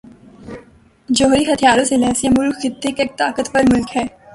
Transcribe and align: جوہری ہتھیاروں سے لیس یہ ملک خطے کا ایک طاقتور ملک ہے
جوہری 1.09 1.43
ہتھیاروں 1.43 1.85
سے 1.85 1.95
لیس 1.97 2.23
یہ 2.23 2.29
ملک 2.37 2.55
خطے 2.61 2.91
کا 2.91 3.03
ایک 3.03 3.17
طاقتور 3.17 3.63
ملک 3.71 3.95
ہے 3.97 4.05